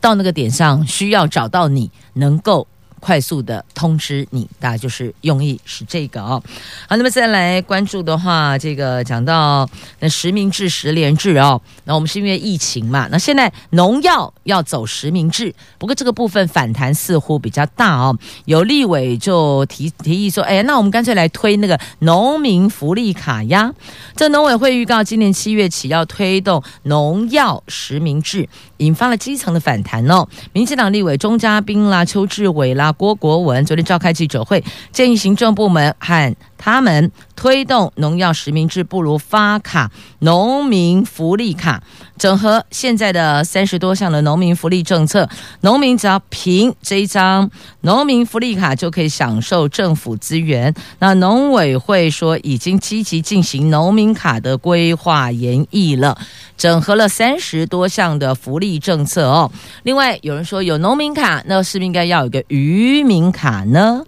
[0.00, 2.66] 到那个点上需要找到你，能够。
[3.06, 6.42] 快速的通知你，大家就是用意是这个哦。
[6.88, 11.62] 好，那么再来关注的话，这个讲到那实名制、实联制哦。
[11.84, 18.18] 那我们是因为疫情嘛，那现在农药要走实名制，不过这个部分反弹似乎比较大哦。
[18.46, 23.72] 有立委就提提议说，哎，那我们干脆来推那个农民福利卡呀。
[24.16, 30.26] 这农委会预告，今年七月起要推动农药实名制，引发了基层的反弹哦。
[30.52, 32.92] 民进党立委钟嘉宾啦、邱志伟啦。
[32.96, 39.90] 郭国文昨天召开记者会，建议行政部门和他们推动农药实名制，不如发卡
[40.20, 41.82] 农民福利卡，
[42.18, 45.28] 整合现在的三十多项的农民福利政策，
[45.60, 47.50] 农民只要凭这一张
[47.82, 50.74] 农民福利卡就可以享受政府资源。
[50.98, 56.16] 那农委会说已经积极进行农民卡的规划研议了，
[56.56, 59.52] 整合了三十多项的福利政策哦。
[59.82, 64.02] 另外有人说有农民卡，那是不是应该要有个渔民卡呢？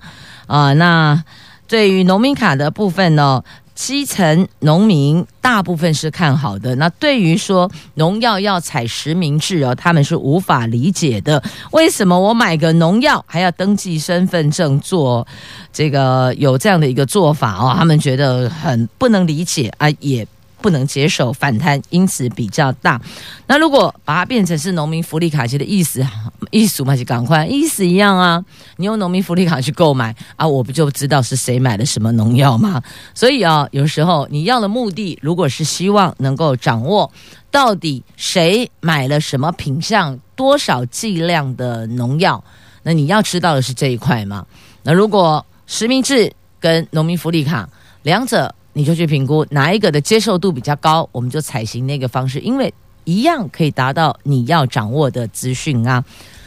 [0.46, 1.22] 啊，那。
[1.68, 6.74] 对于农民卡的部分呢，基层农民大部分是看好的。
[6.76, 11.40] 那对于说农药要采实名制哦，他们是无法理解的。
[11.70, 15.24] 为什么我买个农药还要登记身份证做
[15.72, 17.74] 这个有这样的一个做法哦？
[17.78, 20.26] 他们觉得很不能理解啊，也
[20.60, 23.00] 不能接受，反弹因此比较大。
[23.46, 26.04] 那如果把它变成是农民福利卡，其实意思
[26.50, 28.44] 意思嘛，就赶快意思一样啊。
[28.76, 32.82] 你用农民福利卡去购买啊，我不就知道是谁买了什么农药吗？
[33.14, 37.10] 所以啊，有时候你要的目的，如果是希望能够掌握
[37.50, 42.42] 到底谁买了什么品相、多少剂量的农药，
[42.82, 44.46] 那你要知道的是这一块嘛。
[44.82, 47.68] 那如果实名制跟农民福利卡
[48.02, 52.72] 两者，你就去评估哪一个的接受度比较高，我们就采行那个方式，因为
[53.04, 56.04] 一样可以达到你要掌握的资讯啊。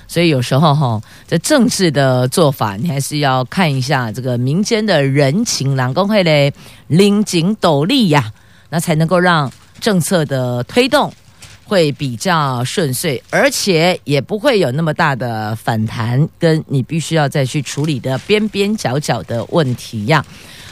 [0.08, 6.52] 所以有时候哈，这政治的做法，你还是要看一下这个民间的人情，两公会的
[6.88, 8.32] 拎紧斗笠呀，
[8.70, 9.50] 那才能够让
[9.80, 11.14] 政策的推动
[11.64, 20.26] 会比较顺遂，而且也不会有那么大的反弹，跟你必须要再去处理的边边角角的问题呀。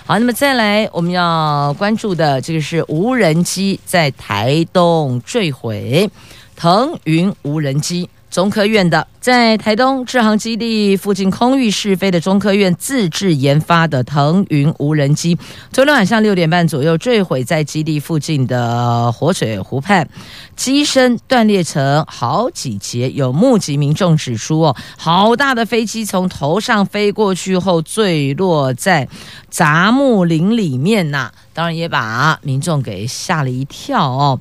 [0.10, 6.10] 好，那么再来我们要关注的这个是无人机在台东坠毁，
[6.56, 8.10] 腾云无人机。
[8.30, 15.38] 中科院的在台东志航基地附近空域试飞的中科院自制研发的腾云无人机，
[15.72, 20.08] 昨天晚上六点半左右坠毁在基地附近的活水湖畔，
[20.56, 23.10] 机身断裂成好几节。
[23.10, 29.08] 有目击民众指出，哦，好大的飞机从头上飞过去后坠落在
[29.50, 34.40] 杂木林里面呐，当然也把民众给吓了一跳哦。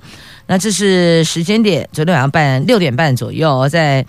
[0.50, 4.04] 那这是时间点，昨天晚上半六点半左右，在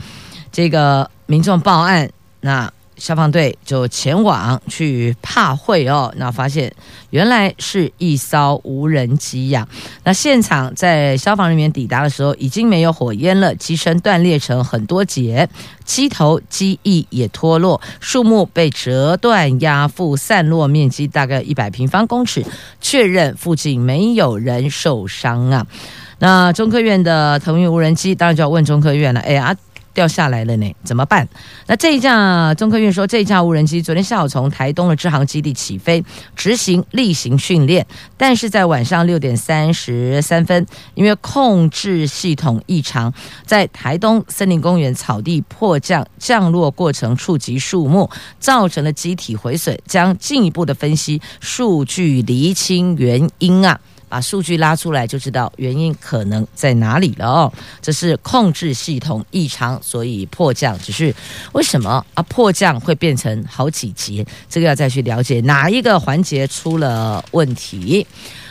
[0.54, 2.10] 这个民众报案，
[2.40, 6.74] 那消防队就前往去帕会哦，那发现
[7.10, 9.68] 原来是一艘无人机呀。
[10.06, 15.50] 那现场在消防人员抵达的时候，已经没有火焰了，机身断裂成很多节，
[15.84, 22.46] 机头机翼也脱落，树木被折断压覆，散落面积大概一百平方公尺，
[22.80, 25.68] 确认附近没有人受伤啊。
[26.20, 29.55] 那中科院的腾云无人机当然就要问中科院了，哎呀，
[29.93, 31.28] 掉下来了呢，怎么办？
[31.65, 36.03] 那这一架中科院说，这一架无人机昨天下午从台东的支航基地起飞，
[36.36, 43.11] 执行例行训练，但是在晚上六点三十三分，因为控制系统异常，
[43.45, 48.09] 在台东森林公园草地迫降，降落过程触及树木，
[48.39, 53.80] 造成了机体毁损，将进一步的分析数据厘清原因啊。
[54.10, 57.53] 把数据拉出来就知道原因可能在哪里了哦。
[57.82, 60.78] 这是控制系统异常，所以迫降。
[60.80, 61.16] 只是
[61.53, 62.24] 为什么啊？
[62.24, 64.26] 迫降会变成好几节？
[64.49, 68.05] 这个要再去了解哪一个环节出了问题。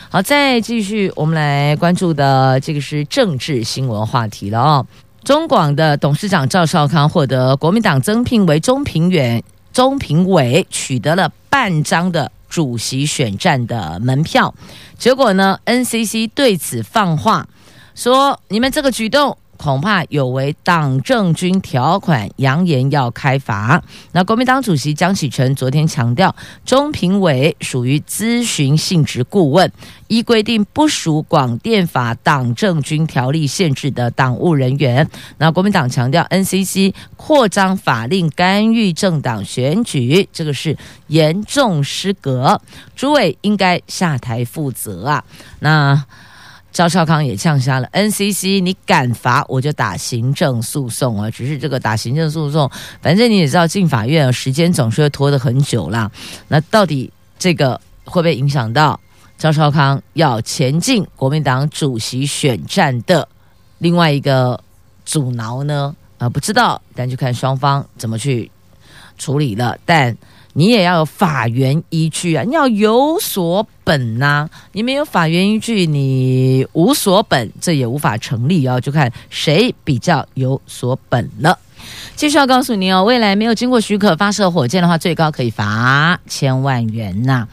[0.09, 4.87] 好，再继续我们来关注的这个是政治新闻话题了哦。
[5.23, 9.43] 中广的董事长赵少康获得国民党增聘为中评委，
[9.73, 12.31] 中评委取得了半张的。
[12.49, 14.53] 主席选战的门票，
[14.97, 17.47] 结果呢？NCC 对此放话
[17.95, 23.83] 说：“你们这个举动恐怕有违党政军条款，扬言要开罚。”
[24.13, 26.33] 那国民党主席江启臣昨天强调，
[26.63, 29.69] 中评委属于咨询性质顾问，
[30.07, 35.05] 依规定不属广电法党政军条例限制的党务人员。
[35.39, 42.61] 那国民党强调，NCC 扩张法令干预政党选举，这个是严重失格，
[42.95, 45.23] 主委应该下台负责啊。
[45.59, 46.05] 那。
[46.71, 51.29] 赵少康也呛瞎了 NCC，你敢罚我就打行政诉讼啊！
[51.31, 52.69] 只是这个打行政诉讼，
[53.01, 56.09] 反正你也知道进法院时间总是会拖得很久啦。
[56.47, 58.99] 那到底这个会不会影响到
[59.37, 63.27] 赵少康要前进国民党主席选战的
[63.79, 64.61] 另外一个
[65.05, 65.95] 阻挠呢？
[66.19, 68.51] 啊，不知道，但就看双方怎么去
[69.17, 69.77] 处理了。
[69.85, 70.15] 但
[70.53, 78.79] 你也要有法源依据啊，你要有所本呐、你没有法源依据，你无所本，这也无法成立啊。
[78.79, 81.57] 就看谁比较有所本了。
[82.15, 87.47] 继续要告诉你哦，未来没有经过许可发射火箭的话，最高可以罚千万元呐、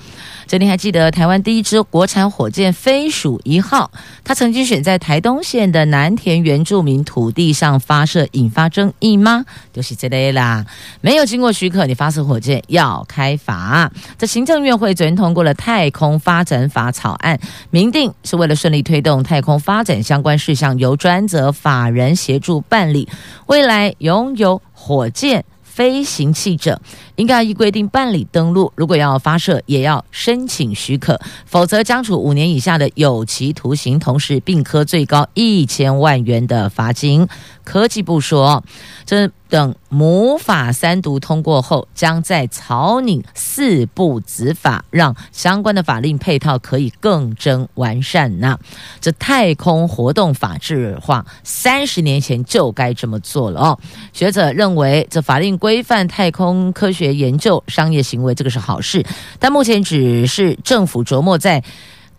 [0.46, 3.90] 这你还记得台湾第一支国产火箭飞鼠一号，
[4.22, 9.44] 它曾经选在台东县的南田原住民土地上发射，引发争议吗？
[9.72, 10.64] 就是这类啦，
[11.00, 13.90] 没有经过许可，你发射火箭要开罚。
[14.16, 17.40] 这行政院会昨天通过了太空发展法草案，
[17.70, 23.08] 明定是为了顺利推动太空发展相关事项，由专责法人协助办理。
[23.46, 25.44] 未来拥有火箭。
[25.76, 26.80] 飞行器者
[27.16, 37.28] 应该依规定办理登录，如果要发射，也要申请许可，否则将处五年以下的有期徒刑，同时并科最高一千万元的罚金。
[37.62, 38.64] 科技部说，
[39.04, 48.40] 这等母法三读通过后，将在草拟四部子法，让相关的法令配套可以更臻完善。
[48.40, 48.58] 那
[49.00, 53.78] 这太空活动法制化，三十年前就该这么做了哦。
[54.12, 59.04] 学者认为，这法令规范太空科学研究、商业行为，这个是好事，
[59.38, 61.62] 但目前只是政府琢磨在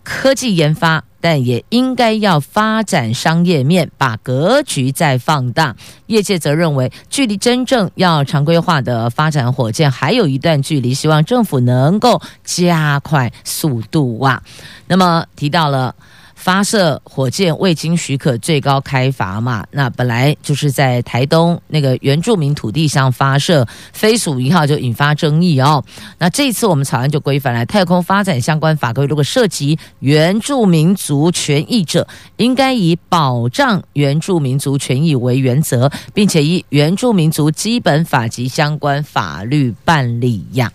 [0.08, 1.04] 科技研发。
[1.20, 5.74] 但也应该要发展商业面，把格局再放大。
[6.06, 14.40] 业界则认为，距离真正要常规化的发展火箭还有一段距离，希望政府能够加快速度啊。
[14.86, 15.92] 那么提到了。
[16.38, 19.66] 发射火箭未经许可，最高开罚嘛？
[19.72, 25.84] 那本来就是在台东那个原住民土地上发射飞鼠一号，就引发争议哦。
[26.16, 40.72] 那这次我们草案就规范了太空发展相关法规，如果涉及原住民族权益者，应该以保障原住民族权益为原则，并且以原住民族基本法及相关法律办理呀。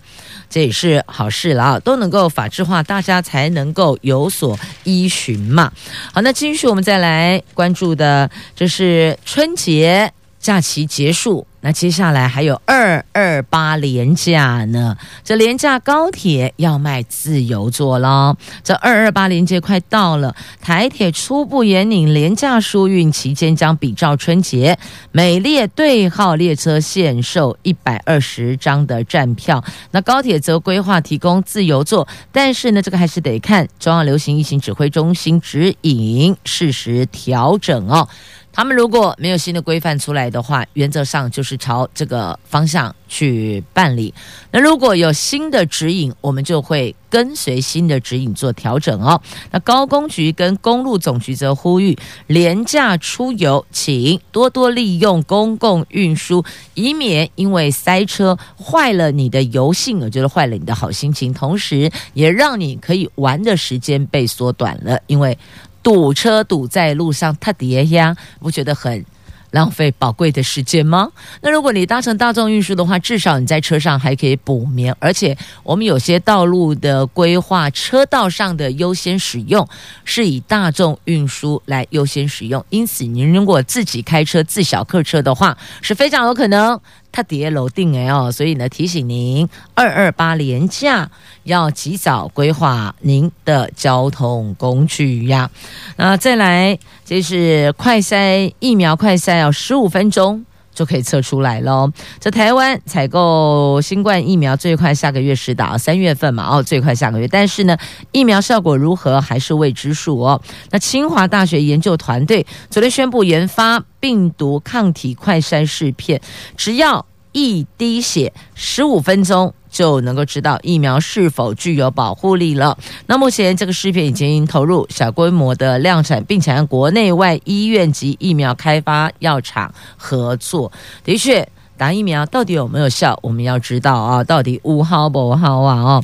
[0.53, 5.71] 这也是好事了啊，都能够法制化，大家才能够有所依循嘛。
[6.13, 10.13] 好，那继续我们再来关注的，就是春节
[10.43, 11.47] 假期结束。
[11.65, 18.35] 那接下来还有二二八廉价呢，这廉价高铁要卖自由座喽。
[18.61, 24.77] 这二二八连接快到了，台铁初步研拟廉价疏运期间将比照春节，
[25.13, 29.63] 每列对号列车限售一百二十张的站票。
[29.91, 38.05] 那高铁则规划提供自由座，但是呢，这个还是得看中央流行疫情指挥中心指引，适时调整哦。
[38.53, 44.13] 他们如果没有新的规范出来的话，原则上就是朝这个方向去办理。
[44.51, 49.19] 那如果有新的指引，我们就会跟随新的指引做调整哦。
[49.49, 51.97] 那高公局跟公路总局则呼吁，
[52.27, 56.45] 廉价出游，请多多利用公共运输，
[56.75, 65.35] 以免因为塞车坏了你的游兴，我觉得坏了你的好心情，同时也让你可以玩的时间被缩短了，因为。
[65.83, 69.05] 堵车堵在路上，他叠呀，不觉得很
[69.51, 71.11] 浪费宝贵的时间吗？
[71.41, 79.67] 那如果你搭乘大众运输的话，至少你在车上还可以补眠，而且我们有些道路的规划，车道上的优先使用
[80.05, 86.79] 是以大众运输来优先使用，因此您如果自己开车自小客车的话，是非常有可能。
[87.13, 91.09] 他跌楼定哎哦，所以呢，提醒您二二八廉价
[91.43, 95.49] 要及早规划您的交通工具呀。
[95.95, 100.43] 那再来，这是快筛疫苗，快筛要十五分钟
[100.73, 101.91] 就可以测出来喽。
[102.19, 107.27] 这台湾采购新冠疫苗最快下个月施打，三月份嘛哦，最快下个月。
[107.27, 107.77] 但是呢，
[108.11, 110.41] 疫苗效果如何还是未知数哦。
[110.71, 113.83] 那清华大学研究团队昨天宣布研发。
[114.03, 116.19] 病毒抗体快筛试片，
[116.57, 122.77] 只要一滴血，十五分钟就能够知道疫苗是否具有保护力了。
[123.07, 130.71] 那目前这个试片已经投入小规模的量产，并且和国内外医院及疫苗开发药厂合作。
[131.03, 131.45] 的确。
[131.75, 133.17] 打疫苗到底有没有效？
[133.23, 135.75] 我们要知道啊，到底五号不好啊？
[135.81, 136.03] 哦，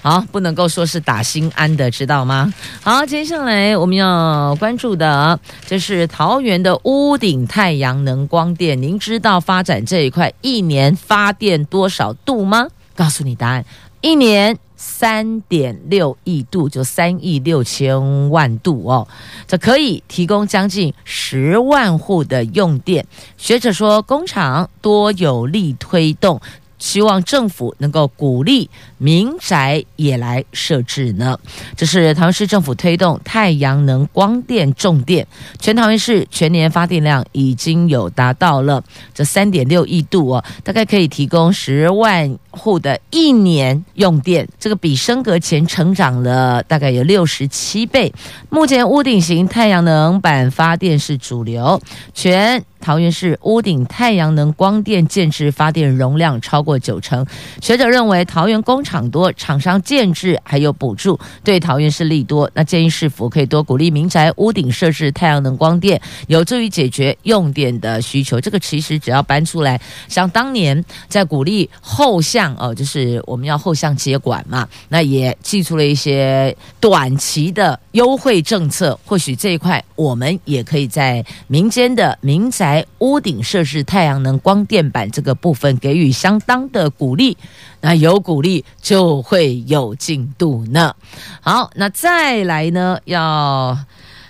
[0.00, 2.54] 好，不能够说是打心安的，知道吗？
[2.80, 8.80] 好，接下来我们要关注的，这是桃园的屋顶太阳能光电。
[8.80, 12.68] 您知道发展这一块一年发电多少度吗？
[12.98, 13.64] 告诉你答案，
[14.00, 14.58] 一年。
[14.80, 19.08] 三点六亿度，就三亿六千万度哦，
[19.44, 23.04] 这可以提供将近十万户的用电。
[23.36, 26.40] 学者说，工厂多有力推动。
[26.78, 28.68] 希望政府能够鼓励
[28.98, 31.38] 民宅也来设置呢。
[31.76, 35.26] 这是桃园市政府推动太阳能光电重电，
[35.58, 38.82] 全桃园市全年发电量已经有达到了
[39.14, 48.12] 这三点六亿度哦，大概可以提供十万户的一年用电，这个比升格前成长了大概有六十七倍。
[48.50, 51.80] 目前屋顶型太阳能板发电是主流，
[52.14, 52.64] 全。
[52.80, 57.26] 桃园市屋顶太阳能光电建置发电容量超过九成，
[57.60, 62.50] 学者认为桃园工厂多，厂商建置还有补助，对桃园市利多。
[62.54, 68.40] 那建议市府可以多鼓励民宅屋顶设置太阳能光电，有助于解决用电的需求。
[68.40, 78.98] 这个其实只要搬出来，像当年在鼓励后向哦，就是我们要后向接管嘛，那也祭出了一些短期的优惠政策。
[79.04, 82.67] 或许这一块我们也可以在民间的民宅。
[82.68, 87.36] 来屋顶设置太阳能光电板这个部分给予相当的鼓励，
[87.80, 90.94] 那有鼓励就会有进度呢。
[91.40, 93.78] 好，那再来呢，要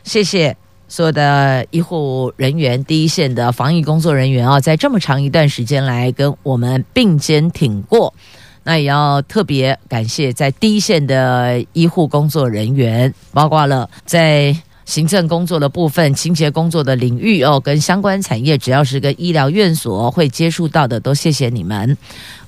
[0.04, 8.14] 谢谢所有的医护人员、第一线的防疫工作人员啊，在这么长一段时间来跟我们并肩挺过。
[8.62, 14.54] 那也要特别感谢在第一线的医护工作人员，包括了在
[14.88, 21.94] 行政工作的部分、清洁工作的领域哦，跟相关产业，只要是跟医疗院所会接触到的，都谢谢你们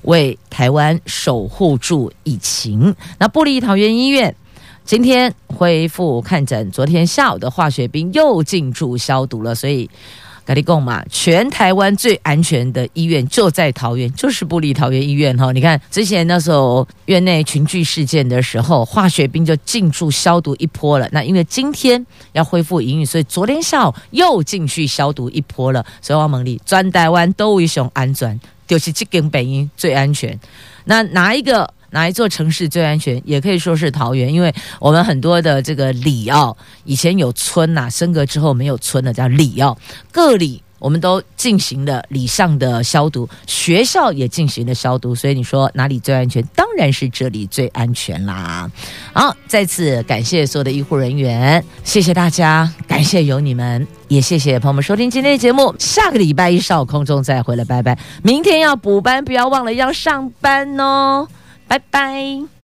[0.02, 2.96] 为台湾守护住疫情。
[3.18, 4.34] 那布利桃园医院
[4.86, 9.90] 今天恢复看诊，昨天下午的化学兵又进驻消毒了，所以。
[10.50, 15.52] 咖喱贡嘛，全台湾最安全的医院就在桃园，就是部立桃园医院哈。
[15.52, 21.08] 你看之前那时候院内群聚事件的时候，化学兵就进驻消毒一波了。
[21.12, 25.86] 那因为今天要恢复营运，所以昨天下午又进去消毒一波了。
[26.02, 30.36] 所以我们里专台湾都为雄安全，就是这根本因最安全。
[30.82, 31.72] 那哪一个？
[31.90, 33.20] 哪一座城市最安全？
[33.24, 39.76] 也可以说是桃园，因为我们很多的这个里哦，以前有村呐、升格之后没有村了，叫里哦。
[40.10, 46.42] 各里我们都进行了里上的消毒，学校也进行了消毒，所以你说哪里最安全？
[46.54, 48.70] 当然是这里最安全啦。
[49.12, 55.74] 好，再次感谢所有的医护人员，谢谢大家，感谢有你们，也谢谢朋友们收听今天的节目。
[55.78, 57.98] 下个礼拜一上午空中再回来，拜拜。
[58.22, 61.28] 明天要补班，不要忘了要上班哦。
[61.70, 62.59] 拜拜。